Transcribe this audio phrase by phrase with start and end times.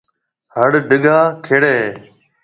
[0.55, 1.89] هڙ ڊگا کيڙيَ هيَ۔